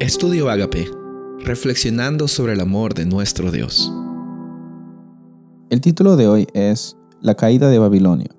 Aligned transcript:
Estudio 0.00 0.48
Agape, 0.48 0.90
reflexionando 1.44 2.26
sobre 2.26 2.54
el 2.54 2.60
amor 2.60 2.94
de 2.94 3.04
nuestro 3.04 3.50
Dios. 3.50 3.92
El 5.68 5.82
título 5.82 6.16
de 6.16 6.26
hoy 6.26 6.46
es 6.54 6.96
La 7.20 7.34
caída 7.34 7.68
de 7.68 7.78
Babilonia. 7.78 8.30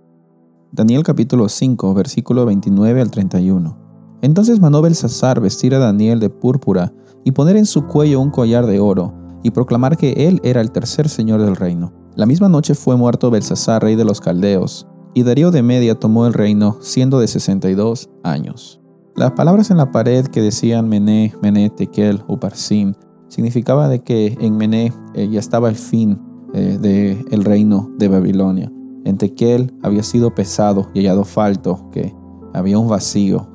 Daniel 0.71 1.03
capítulo 1.03 1.47
5, 1.47 1.93
versículo 1.93 2.47
29 2.47 3.01
al 3.01 3.11
31. 3.11 3.77
Entonces 4.23 4.59
mandó 4.59 4.81
Belsasar 4.81 5.39
vestir 5.39 5.75
a 5.75 5.77
Daniel 5.77 6.19
de 6.19 6.31
púrpura 6.31 6.93
y 7.23 7.33
poner 7.33 7.55
en 7.57 7.67
su 7.67 7.85
cuello 7.85 8.21
un 8.21 8.31
collar 8.31 8.65
de 8.65 8.79
oro 8.79 9.13
y 9.43 9.51
proclamar 9.51 9.97
que 9.97 10.27
él 10.27 10.41
era 10.43 10.61
el 10.61 10.71
tercer 10.71 11.09
señor 11.09 11.43
del 11.43 11.55
reino. 11.55 11.93
La 12.15 12.25
misma 12.25 12.49
noche 12.49 12.73
fue 12.73 12.97
muerto 12.97 13.29
Belsasar, 13.29 13.83
rey 13.83 13.95
de 13.95 14.05
los 14.05 14.19
caldeos, 14.19 14.87
y 15.13 15.21
Darío 15.21 15.51
de 15.51 15.61
Media 15.61 15.93
tomó 15.93 16.25
el 16.25 16.33
reino 16.33 16.79
siendo 16.81 17.19
de 17.19 17.27
62 17.27 18.09
años. 18.23 18.80
Las 19.15 19.31
palabras 19.33 19.69
en 19.71 19.77
la 19.77 19.91
pared 19.91 20.25
que 20.27 20.41
decían 20.41 20.87
Mené, 20.87 21.33
Mené, 21.41 21.69
Tekel, 21.69 22.23
Uparsim, 22.27 22.93
significaba 23.27 23.89
de 23.89 23.99
que 23.99 24.37
en 24.39 24.55
Mené 24.55 24.93
eh, 25.13 25.27
ya 25.29 25.39
estaba 25.39 25.69
el 25.69 25.75
fin 25.75 26.19
eh, 26.53 26.77
del 26.79 27.43
reino 27.43 27.91
de 27.97 28.07
Babilonia. 28.07 28.71
En 29.03 29.17
Tekel 29.17 29.73
había 29.83 30.03
sido 30.03 30.33
pesado 30.33 30.89
y 30.93 30.99
hallado 30.99 31.25
falto, 31.25 31.89
que 31.91 32.15
había 32.53 32.79
un 32.79 32.87
vacío. 32.87 33.49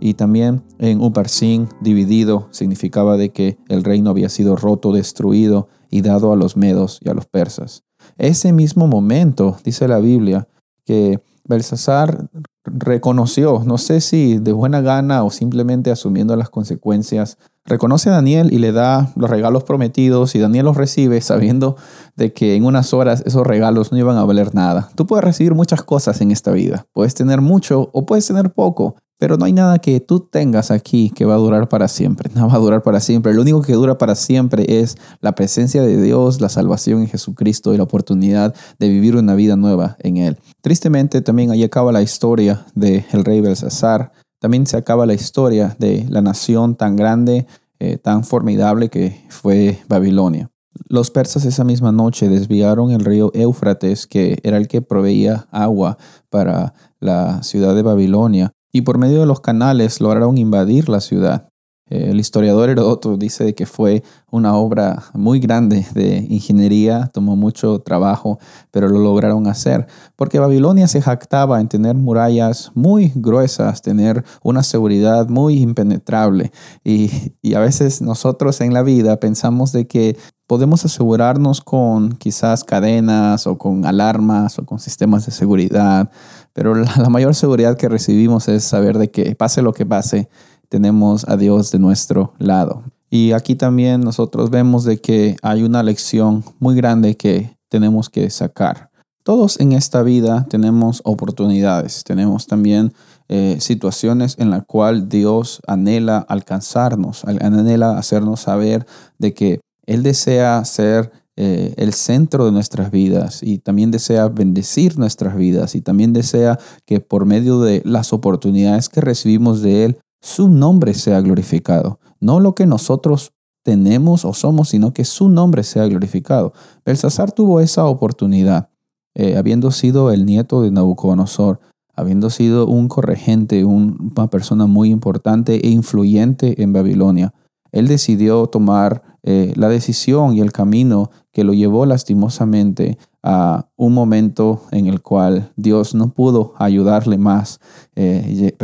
Y 0.00 0.14
también 0.14 0.64
en 0.78 1.00
Uparsim, 1.00 1.68
dividido, 1.80 2.48
significaba 2.50 3.16
de 3.16 3.30
que 3.30 3.58
el 3.68 3.84
reino 3.84 4.10
había 4.10 4.28
sido 4.30 4.56
roto, 4.56 4.92
destruido 4.92 5.68
y 5.90 6.00
dado 6.00 6.32
a 6.32 6.36
los 6.36 6.56
medos 6.56 7.00
y 7.02 7.10
a 7.10 7.14
los 7.14 7.26
persas. 7.26 7.84
Ese 8.16 8.52
mismo 8.52 8.86
momento, 8.86 9.56
dice 9.62 9.86
la 9.88 9.98
Biblia, 9.98 10.48
que 10.84 11.20
Belsasar 11.44 12.28
reconoció, 12.64 13.62
no 13.64 13.78
sé 13.78 14.00
si 14.00 14.38
de 14.38 14.52
buena 14.52 14.80
gana 14.80 15.24
o 15.24 15.30
simplemente 15.30 15.90
asumiendo 15.90 16.36
las 16.36 16.48
consecuencias, 16.48 17.38
reconoce 17.64 18.10
a 18.10 18.12
Daniel 18.12 18.52
y 18.52 18.58
le 18.58 18.72
da 18.72 19.12
los 19.16 19.28
regalos 19.28 19.64
prometidos 19.64 20.34
y 20.34 20.38
Daniel 20.38 20.66
los 20.66 20.76
recibe 20.76 21.20
sabiendo 21.20 21.76
de 22.16 22.32
que 22.32 22.54
en 22.54 22.64
unas 22.64 22.94
horas 22.94 23.22
esos 23.26 23.46
regalos 23.46 23.92
no 23.92 23.98
iban 23.98 24.16
a 24.16 24.24
valer 24.24 24.54
nada. 24.54 24.90
Tú 24.94 25.06
puedes 25.06 25.24
recibir 25.24 25.54
muchas 25.54 25.82
cosas 25.82 26.20
en 26.20 26.30
esta 26.30 26.52
vida, 26.52 26.86
puedes 26.92 27.14
tener 27.14 27.40
mucho 27.40 27.90
o 27.92 28.06
puedes 28.06 28.26
tener 28.26 28.50
poco, 28.50 28.96
pero 29.22 29.36
no 29.36 29.44
hay 29.44 29.52
nada 29.52 29.78
que 29.78 30.00
tú 30.00 30.18
tengas 30.18 30.72
aquí 30.72 31.08
que 31.14 31.24
va 31.24 31.34
a 31.34 31.36
durar 31.36 31.68
para 31.68 31.86
siempre. 31.86 32.28
No 32.34 32.48
va 32.48 32.56
a 32.56 32.58
durar 32.58 32.82
para 32.82 32.98
siempre. 32.98 33.32
Lo 33.32 33.42
único 33.42 33.62
que 33.62 33.74
dura 33.74 33.96
para 33.96 34.16
siempre 34.16 34.80
es 34.80 34.96
la 35.20 35.36
presencia 35.36 35.80
de 35.80 36.02
Dios, 36.02 36.40
la 36.40 36.48
salvación 36.48 37.02
en 37.02 37.06
Jesucristo 37.06 37.72
y 37.72 37.76
la 37.76 37.84
oportunidad 37.84 38.52
de 38.80 38.88
vivir 38.88 39.14
una 39.14 39.36
vida 39.36 39.54
nueva 39.54 39.96
en 40.00 40.16
Él. 40.16 40.38
Tristemente 40.60 41.20
también 41.20 41.52
ahí 41.52 41.62
acaba 41.62 41.92
la 41.92 42.02
historia 42.02 42.66
del 42.74 43.04
rey 43.24 43.40
Belsasar. 43.40 44.10
También 44.40 44.66
se 44.66 44.76
acaba 44.76 45.06
la 45.06 45.14
historia 45.14 45.76
de 45.78 46.04
la 46.08 46.20
nación 46.20 46.74
tan 46.74 46.96
grande, 46.96 47.46
eh, 47.78 47.98
tan 47.98 48.24
formidable 48.24 48.88
que 48.88 49.24
fue 49.28 49.78
Babilonia. 49.86 50.50
Los 50.88 51.12
persas 51.12 51.44
esa 51.44 51.62
misma 51.62 51.92
noche 51.92 52.28
desviaron 52.28 52.90
el 52.90 53.04
río 53.04 53.30
Éufrates, 53.34 54.08
que 54.08 54.40
era 54.42 54.56
el 54.56 54.66
que 54.66 54.82
proveía 54.82 55.46
agua 55.52 55.96
para 56.28 56.74
la 56.98 57.44
ciudad 57.44 57.76
de 57.76 57.82
Babilonia, 57.82 58.52
y 58.72 58.82
por 58.82 58.98
medio 58.98 59.20
de 59.20 59.26
los 59.26 59.40
canales 59.40 60.00
lograron 60.00 60.38
invadir 60.38 60.88
la 60.88 61.00
ciudad. 61.00 61.48
El 61.92 62.20
historiador 62.20 62.70
Herodoto 62.70 63.18
dice 63.18 63.54
que 63.54 63.66
fue 63.66 64.02
una 64.30 64.54
obra 64.54 65.02
muy 65.12 65.40
grande 65.40 65.84
de 65.92 66.26
ingeniería, 66.30 67.10
tomó 67.12 67.36
mucho 67.36 67.80
trabajo, 67.80 68.38
pero 68.70 68.88
lo 68.88 68.98
lograron 68.98 69.46
hacer, 69.46 69.86
porque 70.16 70.38
Babilonia 70.38 70.88
se 70.88 71.02
jactaba 71.02 71.60
en 71.60 71.68
tener 71.68 71.94
murallas 71.94 72.70
muy 72.74 73.12
gruesas, 73.14 73.82
tener 73.82 74.24
una 74.42 74.62
seguridad 74.62 75.28
muy 75.28 75.58
impenetrable. 75.58 76.50
Y, 76.82 77.10
y 77.42 77.54
a 77.54 77.60
veces 77.60 78.00
nosotros 78.00 78.62
en 78.62 78.72
la 78.72 78.82
vida 78.82 79.20
pensamos 79.20 79.72
de 79.72 79.86
que 79.86 80.16
podemos 80.46 80.84
asegurarnos 80.84 81.60
con 81.60 82.12
quizás 82.12 82.64
cadenas 82.64 83.46
o 83.46 83.58
con 83.58 83.86
alarmas 83.86 84.58
o 84.58 84.66
con 84.66 84.78
sistemas 84.78 85.24
de 85.26 85.32
seguridad, 85.32 86.10
pero 86.52 86.74
la, 86.74 87.08
mayor 87.08 87.34
seguridad 87.34 87.76
que 87.76 87.88
recibimos 87.88 88.48
es 88.48 88.64
saber 88.64 88.98
de 88.98 89.10
que 89.10 89.34
pase 89.34 89.62
lo 89.62 89.72
que 89.72 89.86
pase, 89.86 90.28
tenemos 90.68 91.28
a 91.28 91.36
Dios 91.36 91.70
de 91.70 91.78
nuestro 91.78 92.34
lado. 92.38 92.84
Y 93.10 93.32
aquí 93.32 93.56
también 93.56 94.00
nosotros 94.00 94.48
vemos 94.48 94.84
de 94.84 94.98
que 94.98 95.36
hay 95.42 95.62
una 95.62 95.82
lección 95.82 96.44
muy 96.58 96.74
grande 96.74 97.16
que 97.16 97.56
tenemos 97.68 98.08
que 98.08 98.30
sacar. 98.30 98.90
Todos 99.22 99.60
en 99.60 99.72
esta 99.72 100.02
vida 100.02 100.46
tenemos 100.48 101.00
oportunidades, 101.04 102.02
tenemos 102.04 102.46
también 102.46 102.92
eh, 103.28 103.58
situaciones 103.60 104.36
en 104.38 104.50
la 104.50 104.62
cual 104.62 105.08
Dios 105.08 105.60
anhela 105.66 106.18
alcanzarnos, 106.18 107.24
anhela 107.24 107.98
hacernos 107.98 108.40
saber 108.40 108.84
de 109.18 109.32
que 109.32 109.60
Él 109.86 110.02
desea 110.02 110.64
ser 110.64 111.12
eh, 111.36 111.72
el 111.78 111.94
centro 111.94 112.44
de 112.44 112.52
nuestras 112.52 112.90
vidas 112.90 113.42
y 113.42 113.58
también 113.58 113.90
desea 113.90 114.28
bendecir 114.28 114.98
nuestras 114.98 115.34
vidas 115.34 115.74
y 115.74 115.80
también 115.80 116.12
desea 116.12 116.58
que 116.84 117.00
por 117.00 117.24
medio 117.24 117.60
de 117.60 117.80
las 117.86 118.12
oportunidades 118.12 118.90
que 118.90 119.00
recibimos 119.00 119.62
de 119.62 119.84
Él, 119.84 119.98
su 120.20 120.48
nombre 120.48 120.92
sea 120.92 121.20
glorificado. 121.20 121.98
No 122.20 122.38
lo 122.38 122.54
que 122.54 122.66
nosotros 122.66 123.32
tenemos 123.62 124.24
o 124.24 124.34
somos, 124.34 124.68
sino 124.68 124.92
que 124.92 125.04
su 125.04 125.28
nombre 125.28 125.62
sea 125.62 125.86
glorificado. 125.86 126.52
Belsasar 126.84 127.32
tuvo 127.32 127.60
esa 127.60 127.86
oportunidad, 127.86 128.68
eh, 129.14 129.36
habiendo 129.36 129.70
sido 129.70 130.10
el 130.10 130.26
nieto 130.26 130.62
de 130.62 130.70
Nabucodonosor, 130.70 131.60
habiendo 131.94 132.30
sido 132.30 132.66
un 132.66 132.88
corregente, 132.88 133.64
una 133.64 134.28
persona 134.28 134.66
muy 134.66 134.90
importante 134.90 135.66
e 135.66 135.70
influyente 135.70 136.62
en 136.62 136.72
Babilonia. 136.72 137.32
Él 137.72 137.88
decidió 137.88 138.46
tomar 138.46 139.02
eh, 139.22 139.52
la 139.56 139.68
decisión 139.68 140.36
y 140.36 140.40
el 140.40 140.52
camino 140.52 141.10
que 141.32 141.44
lo 141.44 141.54
llevó 141.54 141.86
lastimosamente 141.86 142.98
a 143.22 143.68
un 143.76 143.94
momento 143.94 144.62
en 144.70 144.86
el 144.86 145.00
cual 145.00 145.52
Dios 145.56 145.94
no 145.94 146.10
pudo 146.10 146.54
ayudarle 146.58 147.18
más. 147.18 147.60
Eh, 147.94 148.54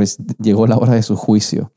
llegó 0.40 0.66
la 0.66 0.76
hora 0.76 0.94
de 0.94 1.02
su 1.02 1.16
juicio. 1.16 1.72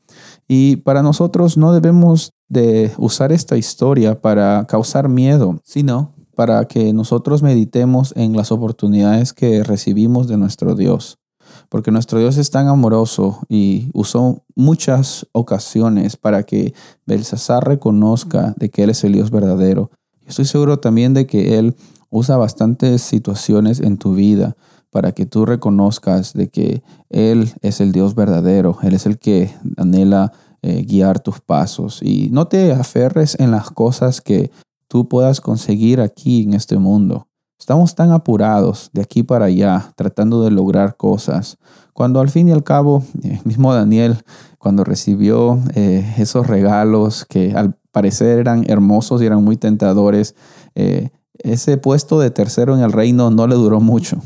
Y 0.48 0.76
para 0.76 1.02
nosotros 1.02 1.56
no 1.56 1.72
debemos 1.72 2.32
de 2.48 2.92
usar 2.98 3.32
esta 3.32 3.56
historia 3.56 4.20
para 4.20 4.66
causar 4.68 5.08
miedo, 5.08 5.60
sino 5.64 6.12
para 6.34 6.64
que 6.66 6.92
nosotros 6.92 7.42
meditemos 7.42 8.12
en 8.16 8.36
las 8.36 8.52
oportunidades 8.52 9.32
que 9.32 9.62
recibimos 9.62 10.28
de 10.28 10.36
nuestro 10.36 10.74
Dios 10.74 11.21
porque 11.68 11.90
nuestro 11.90 12.18
Dios 12.18 12.36
es 12.38 12.50
tan 12.50 12.68
amoroso 12.68 13.40
y 13.48 13.90
usó 13.92 14.42
muchas 14.54 15.26
ocasiones 15.32 16.16
para 16.16 16.42
que 16.42 16.74
Belsasar 17.06 17.66
reconozca 17.66 18.54
de 18.56 18.70
que 18.70 18.82
Él 18.84 18.90
es 18.90 19.04
el 19.04 19.12
Dios 19.12 19.30
verdadero. 19.30 19.90
estoy 20.26 20.44
seguro 20.44 20.78
también 20.78 21.14
de 21.14 21.26
que 21.26 21.58
Él 21.58 21.76
usa 22.10 22.36
bastantes 22.36 23.02
situaciones 23.02 23.80
en 23.80 23.96
tu 23.96 24.14
vida 24.14 24.56
para 24.90 25.12
que 25.12 25.24
tú 25.24 25.46
reconozcas 25.46 26.34
de 26.34 26.48
que 26.48 26.82
Él 27.08 27.50
es 27.62 27.80
el 27.80 27.92
Dios 27.92 28.14
verdadero, 28.14 28.78
Él 28.82 28.94
es 28.94 29.06
el 29.06 29.18
que 29.18 29.50
anhela 29.78 30.32
eh, 30.60 30.84
guiar 30.86 31.18
tus 31.18 31.40
pasos. 31.40 32.00
Y 32.02 32.28
no 32.30 32.46
te 32.46 32.72
aferres 32.72 33.36
en 33.40 33.50
las 33.50 33.70
cosas 33.70 34.20
que 34.20 34.52
tú 34.86 35.08
puedas 35.08 35.40
conseguir 35.40 36.00
aquí 36.00 36.42
en 36.42 36.54
este 36.54 36.76
mundo. 36.76 37.26
Estamos 37.62 37.94
tan 37.94 38.10
apurados 38.10 38.90
de 38.92 39.02
aquí 39.02 39.22
para 39.22 39.44
allá 39.44 39.92
tratando 39.94 40.42
de 40.42 40.50
lograr 40.50 40.96
cosas, 40.96 41.58
cuando 41.92 42.18
al 42.18 42.28
fin 42.28 42.48
y 42.48 42.50
al 42.50 42.64
cabo, 42.64 43.04
el 43.22 43.38
mismo 43.44 43.72
Daniel, 43.72 44.18
cuando 44.58 44.82
recibió 44.82 45.60
eh, 45.76 46.12
esos 46.18 46.48
regalos 46.48 47.24
que 47.24 47.52
al 47.54 47.76
parecer 47.92 48.40
eran 48.40 48.68
hermosos 48.68 49.22
y 49.22 49.26
eran 49.26 49.44
muy 49.44 49.56
tentadores, 49.56 50.34
eh, 50.74 51.10
ese 51.38 51.76
puesto 51.76 52.18
de 52.18 52.32
tercero 52.32 52.74
en 52.74 52.82
el 52.82 52.90
reino 52.90 53.30
no 53.30 53.46
le 53.46 53.54
duró 53.54 53.80
mucho. 53.80 54.20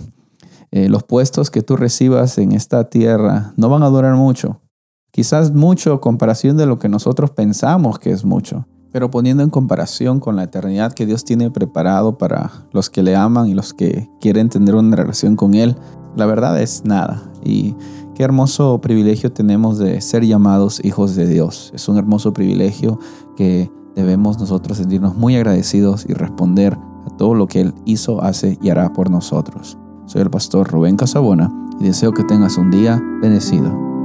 Eh, 0.71 0.89
los 0.89 1.03
puestos 1.03 1.51
que 1.51 1.61
tú 1.61 1.77
recibas 1.77 2.39
en 2.39 2.53
esta 2.53 2.89
tierra 2.89 3.53
no 3.59 3.69
van 3.69 3.83
a 3.83 3.91
durar 3.91 4.15
mucho. 4.15 4.63
Quizás 5.11 5.53
mucho 5.53 6.01
comparación 6.01 6.57
de 6.57 6.65
lo 6.65 6.79
que 6.79 6.89
nosotros 6.89 7.33
pensamos 7.33 7.99
que 7.99 8.13
es 8.13 8.25
mucho. 8.25 8.65
Pero 8.97 9.11
poniendo 9.11 9.43
en 9.43 9.51
comparación 9.51 10.21
con 10.21 10.37
la 10.37 10.45
eternidad 10.45 10.95
que 10.95 11.05
Dios 11.05 11.23
tiene 11.23 11.51
preparado 11.51 12.17
para 12.17 12.51
los 12.73 12.89
que 12.89 13.03
le 13.03 13.15
aman 13.15 13.47
y 13.47 13.53
los 13.53 13.75
que 13.75 14.09
quieren 14.23 14.49
tener 14.49 14.75
una 14.75 14.97
relación 14.97 15.37
con 15.37 15.53
Él, 15.53 15.77
la 16.17 16.25
verdad 16.25 16.59
es 16.63 16.83
nada. 16.87 17.23
Y 17.45 17.75
qué 18.15 18.23
hermoso 18.23 18.81
privilegio 18.81 19.31
tenemos 19.31 19.77
de 19.77 20.01
ser 20.01 20.25
llamados 20.25 20.83
hijos 20.83 21.15
de 21.15 21.27
Dios. 21.27 21.73
Es 21.75 21.91
un 21.91 21.99
hermoso 21.99 22.33
privilegio 22.33 22.99
que 23.37 23.71
debemos 23.95 24.39
nosotros 24.39 24.79
sentirnos 24.79 25.15
muy 25.15 25.37
agradecidos 25.37 26.07
y 26.09 26.15
responder 26.15 26.79
a 27.07 27.11
todo 27.19 27.35
lo 27.35 27.49
que 27.49 27.61
Él 27.61 27.75
hizo, 27.85 28.23
hace 28.23 28.59
y 28.63 28.71
hará 28.71 28.95
por 28.95 29.11
nosotros. 29.11 29.77
Soy 30.07 30.23
el 30.23 30.31
pastor 30.31 30.71
Rubén 30.71 30.97
Casabona 30.97 31.53
y 31.79 31.85
deseo 31.85 32.13
que 32.13 32.25
tengas 32.25 32.57
un 32.57 32.71
día 32.71 32.99
bendecido. 33.21 33.96